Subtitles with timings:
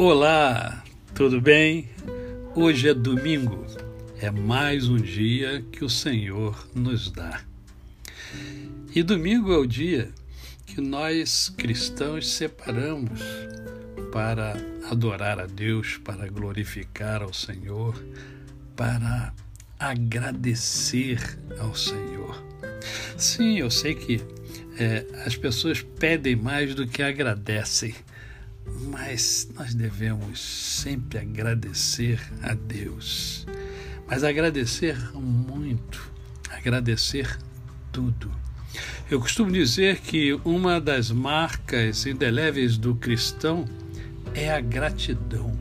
[0.00, 1.88] Olá, tudo bem?
[2.54, 3.66] Hoje é domingo,
[4.20, 7.42] é mais um dia que o Senhor nos dá.
[8.94, 10.12] E domingo é o dia
[10.64, 13.20] que nós cristãos separamos
[14.12, 14.56] para
[14.88, 18.00] adorar a Deus, para glorificar ao Senhor,
[18.76, 19.34] para
[19.80, 22.40] agradecer ao Senhor.
[23.16, 24.20] Sim, eu sei que
[24.78, 27.96] é, as pessoas pedem mais do que agradecem
[28.90, 33.46] mas nós devemos sempre agradecer a Deus.
[34.06, 36.10] Mas agradecer muito,
[36.50, 37.38] agradecer
[37.92, 38.30] tudo.
[39.10, 43.64] Eu costumo dizer que uma das marcas indeléveis do cristão
[44.34, 45.56] é a gratidão.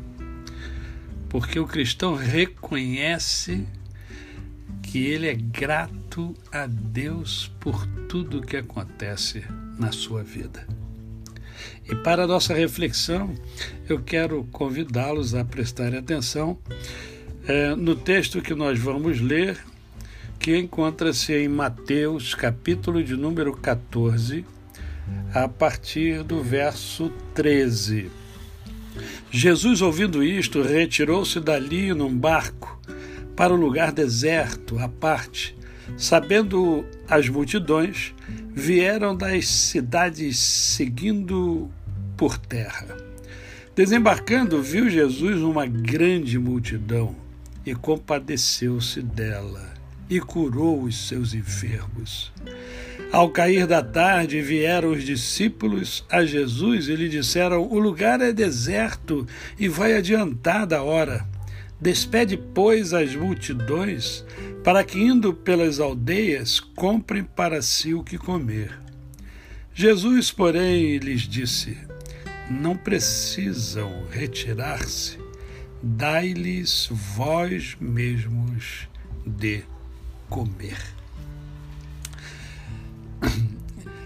[1.30, 3.66] Porque o cristão reconhece
[4.82, 9.44] que ele é grato a Deus por tudo que acontece
[9.78, 10.66] na sua vida.
[11.90, 13.34] E para a nossa reflexão,
[13.88, 16.58] eu quero convidá-los a prestarem atenção
[17.48, 19.58] é, no texto que nós vamos ler,
[20.40, 24.46] que encontra-se em Mateus, capítulo de número 14,
[25.34, 28.12] a partir do verso 13.
[29.32, 32.80] Jesus, ouvindo isto, retirou-se dali num barco
[33.36, 35.56] para o lugar deserto, à parte,
[35.96, 38.14] sabendo as multidões,
[38.54, 41.70] vieram das cidades seguindo
[42.16, 42.98] por terra.
[43.76, 47.16] Desembarcando, viu Jesus uma grande multidão
[47.66, 49.78] e compadeceu-se dela
[50.10, 52.32] e curou os seus enfermos.
[53.12, 58.32] Ao cair da tarde, vieram os discípulos a Jesus e lhe disseram: O lugar é
[58.32, 59.28] deserto
[59.58, 61.37] e vai adiantada a hora.
[61.80, 64.26] Despede, pois, as multidões,
[64.64, 68.78] para que, indo pelas aldeias, comprem para si o que comer.
[69.76, 71.78] Jesus, porém, lhes disse:
[72.50, 75.20] Não precisam retirar-se,
[75.82, 78.88] dai-lhes vós mesmos
[79.24, 79.64] de
[80.28, 80.78] comer.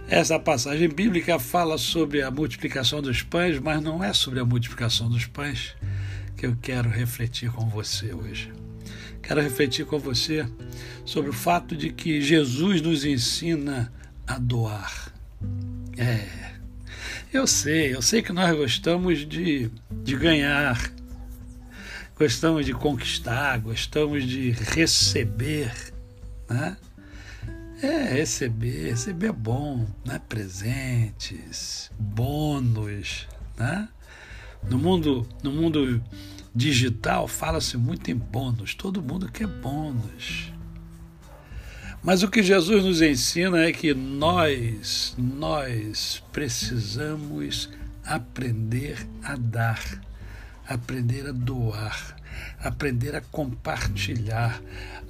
[0.10, 5.08] Essa passagem bíblica fala sobre a multiplicação dos pães, mas não é sobre a multiplicação
[5.08, 5.74] dos pães
[6.36, 8.52] que eu quero refletir com você hoje.
[9.22, 10.47] Quero refletir com você
[11.06, 13.92] sobre o fato de que Jesus nos ensina
[14.25, 15.14] a doar.
[15.97, 16.52] É,
[17.31, 19.69] eu sei, eu sei que nós gostamos de,
[20.03, 20.92] de ganhar,
[22.18, 25.74] gostamos de conquistar, gostamos de receber,
[26.50, 26.75] né?
[27.81, 30.22] É, receber, receber é bom, né?
[30.28, 33.28] Presentes, bônus,
[33.58, 33.88] né?
[34.70, 36.02] No mundo, no mundo
[36.54, 40.52] digital fala-se muito em bônus, todo mundo quer bônus.
[42.04, 47.70] Mas o que Jesus nos ensina é que nós, nós precisamos
[48.04, 50.02] aprender a dar,
[50.68, 52.18] aprender a doar,
[52.60, 54.60] aprender a compartilhar,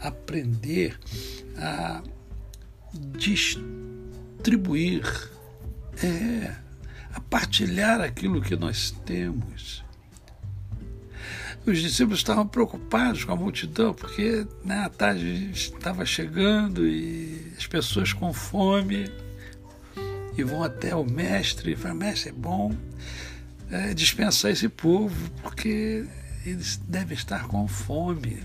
[0.02, 1.00] aprender
[1.58, 2.04] a
[3.18, 5.02] distribuir.
[6.04, 6.56] É,
[7.14, 9.84] a partilhar aquilo que nós temos.
[11.66, 17.68] Os discípulos estavam preocupados com a multidão, porque né, a tarde estava chegando e as
[17.68, 19.12] pessoas com fome
[20.36, 22.76] e vão até o mestre e falam: Mestre, é bom
[23.70, 26.06] é, dispensar esse povo, porque
[26.46, 28.40] eles devem estar com fome.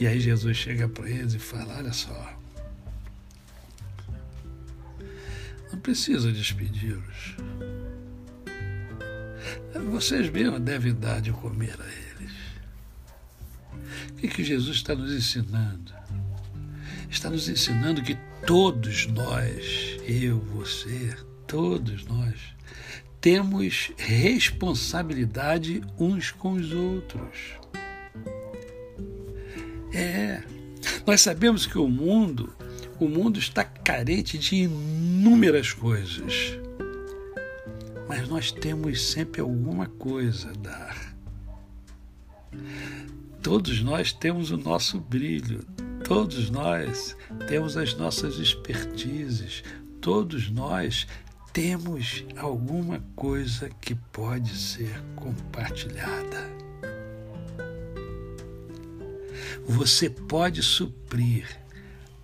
[0.00, 2.37] E aí Jesus chega para eles e fala: Olha só,
[5.72, 7.36] Não precisa despedi-los.
[9.90, 12.32] Vocês mesmos devem dar de comer a eles.
[14.10, 15.92] O que, que Jesus está nos ensinando?
[17.10, 22.34] Está nos ensinando que todos nós, eu, você, todos nós,
[23.20, 27.58] temos responsabilidade uns com os outros.
[29.92, 30.42] É,
[31.06, 32.54] nós sabemos que o mundo
[33.00, 36.58] o mundo está carente de inúmeras coisas.
[38.08, 41.14] Mas nós temos sempre alguma coisa a dar.
[43.42, 45.64] Todos nós temos o nosso brilho,
[46.04, 47.16] todos nós
[47.46, 49.62] temos as nossas expertises,
[50.00, 51.06] todos nós
[51.52, 56.48] temos alguma coisa que pode ser compartilhada.
[59.66, 61.46] Você pode suprir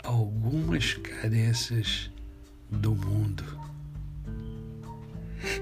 [0.04, 2.10] algumas carências
[2.70, 3.44] do mundo.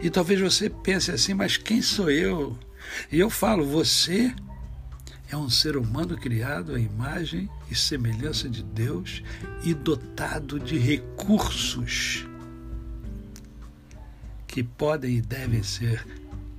[0.02, 2.58] E talvez você pense assim, mas quem sou eu?
[3.10, 4.34] E eu falo, você
[5.30, 9.22] é um ser humano criado à imagem e semelhança de Deus
[9.64, 12.26] e dotado de recursos
[14.46, 16.06] que podem e devem ser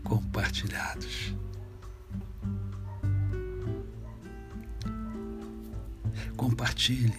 [0.03, 1.35] compartilhados.
[6.35, 7.13] Compartilhe,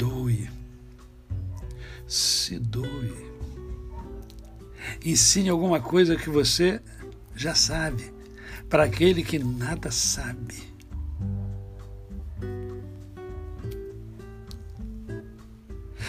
[0.00, 0.48] doe,
[2.08, 3.14] se doe.
[5.04, 6.80] Ensine alguma coisa que você
[7.36, 8.10] já sabe,
[8.70, 10.70] para aquele que nada sabe.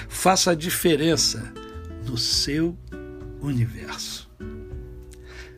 [0.07, 1.53] Faça a diferença
[2.07, 2.77] no seu
[3.41, 4.31] universo.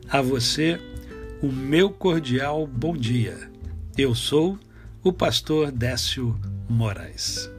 [0.08, 0.80] A você,
[1.40, 3.48] o meu cordial bom dia.
[3.96, 4.58] Eu sou
[5.04, 6.36] o pastor Décio
[6.68, 7.53] Moraes.